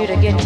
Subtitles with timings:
[0.00, 0.39] you to get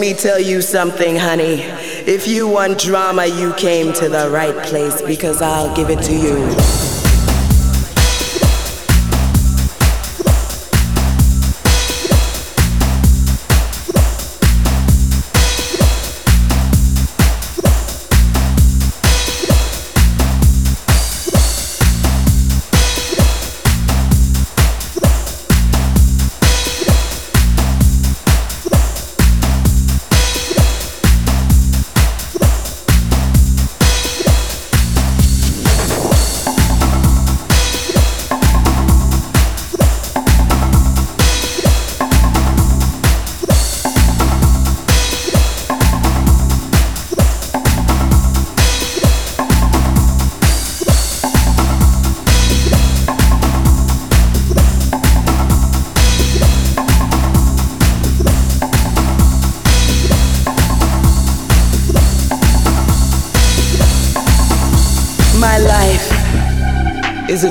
[0.00, 1.62] me tell you something, honey.
[2.06, 6.12] If you want drama, you came to the right place because I'll give it to
[6.12, 6.65] you.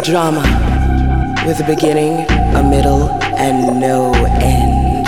[0.05, 0.43] drama
[1.47, 5.07] with a beginning, a middle, and no end.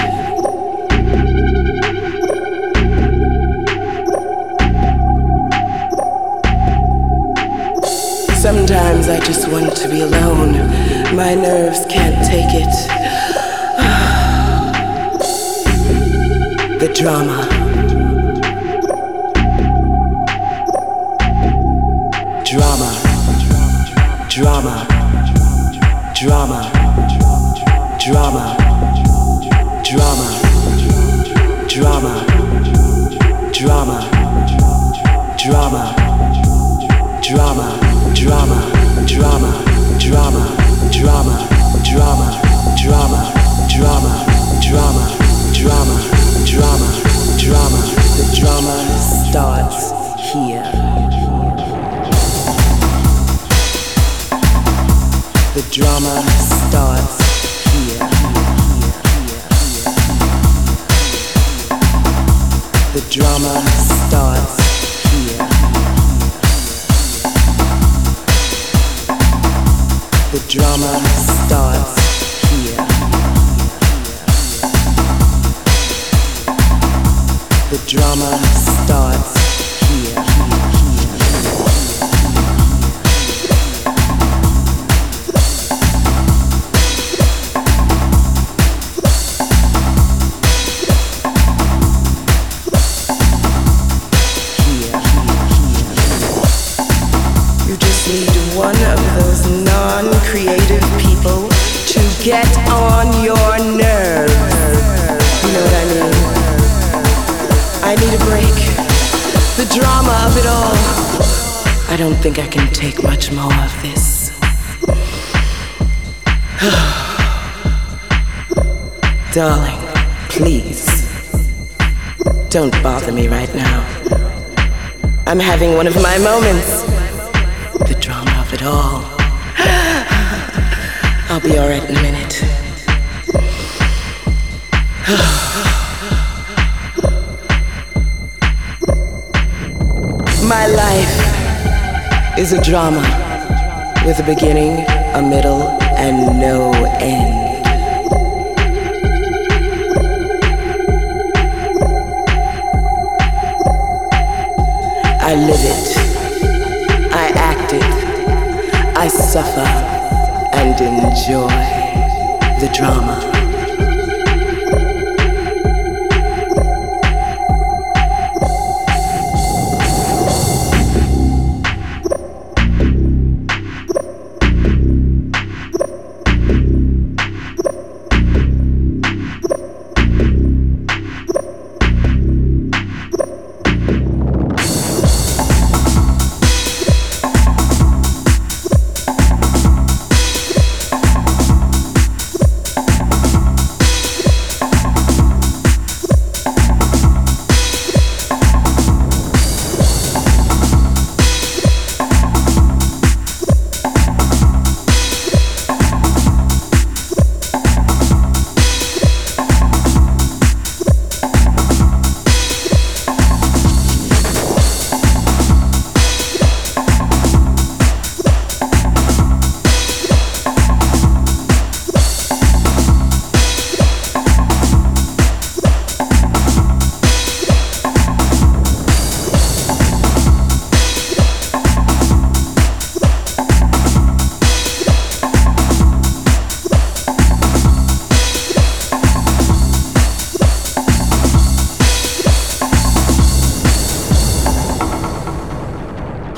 [8.42, 10.54] Sometimes I just want to be alone.
[11.16, 12.74] My nerves can't take it.
[16.80, 17.37] the drama.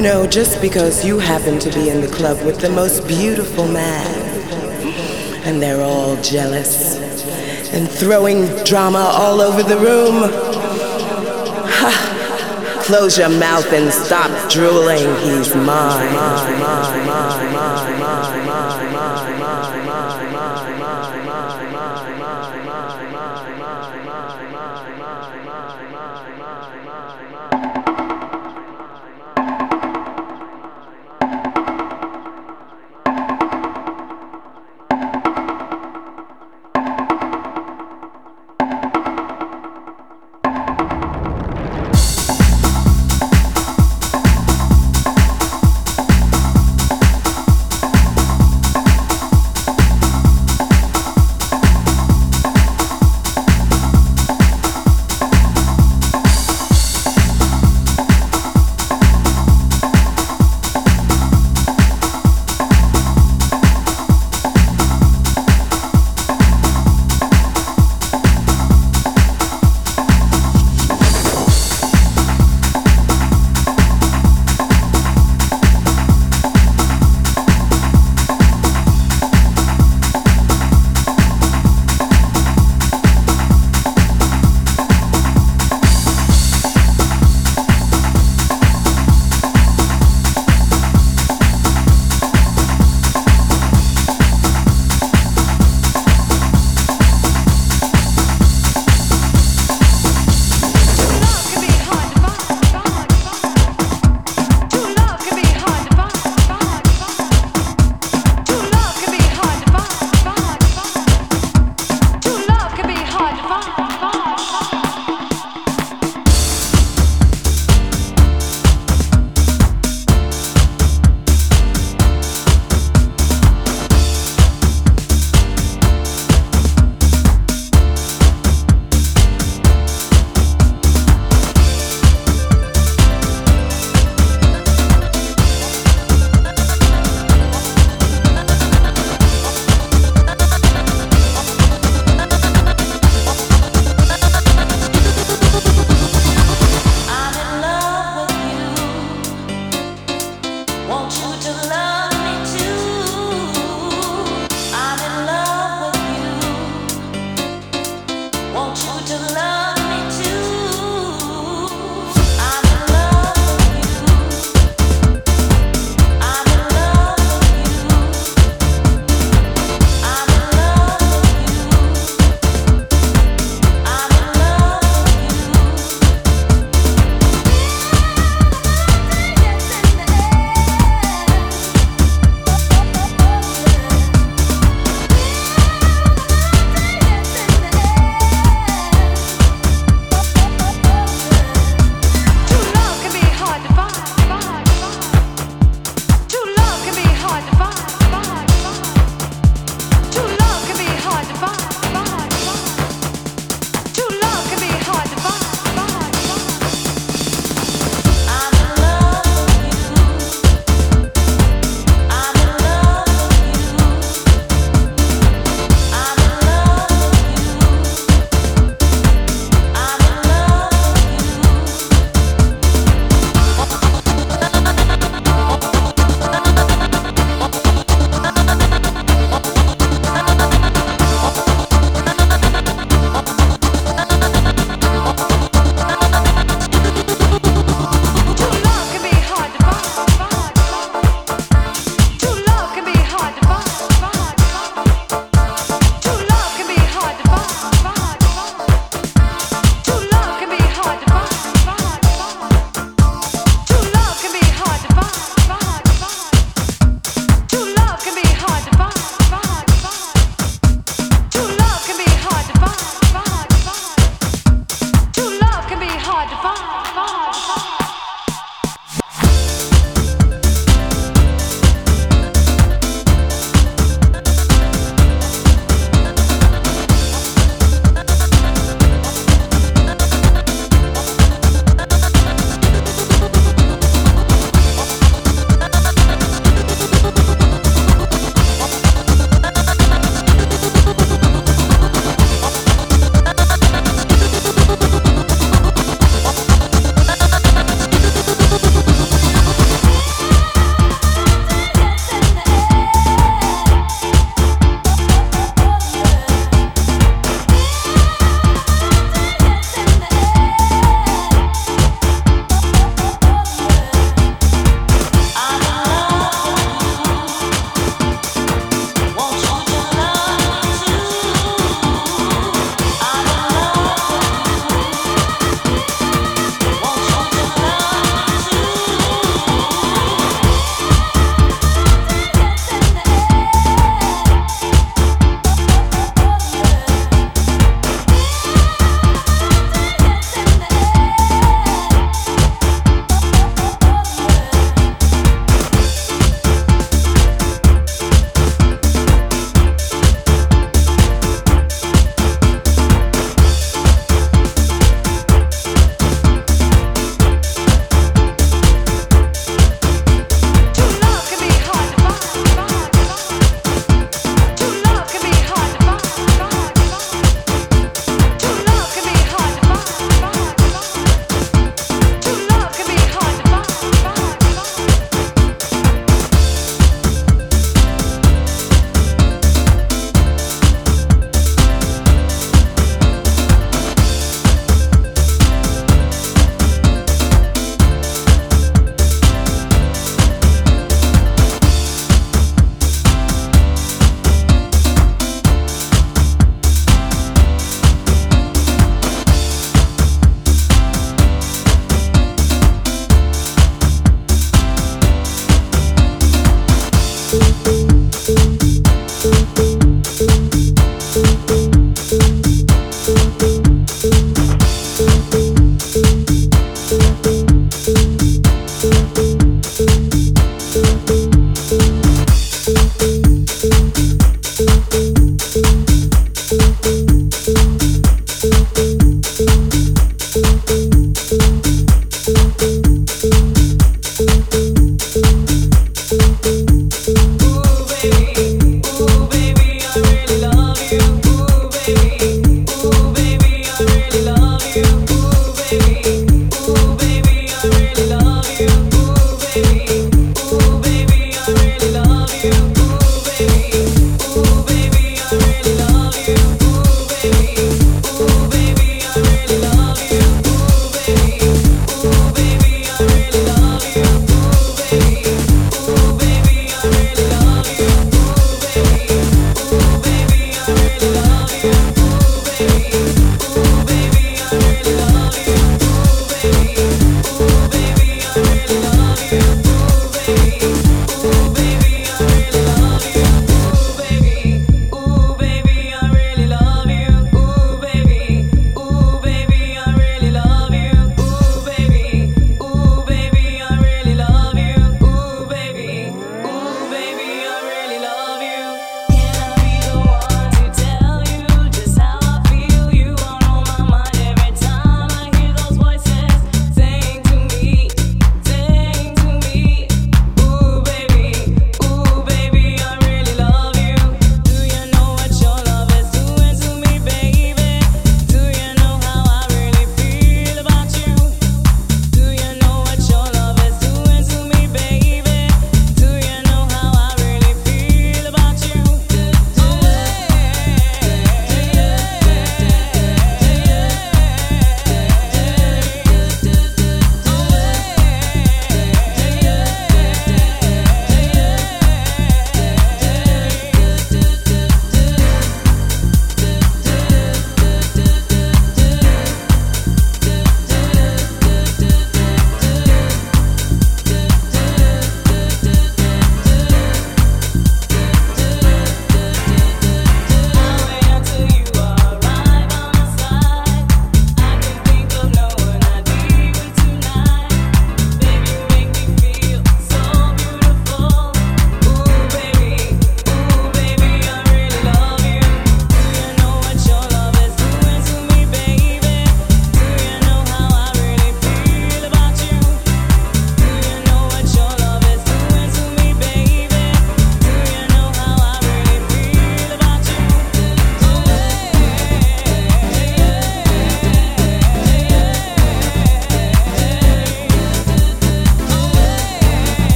[0.00, 3.68] You know, just because you happen to be in the club with the most beautiful
[3.68, 4.06] man,
[5.44, 6.96] and they're all jealous
[7.74, 10.30] and throwing drama all over the room.
[11.68, 12.80] Ha!
[12.86, 15.04] Close your mouth and stop drooling.
[15.16, 15.66] He's mine.
[15.66, 17.52] mine, mine, mine,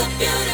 [0.00, 0.47] It's beautiful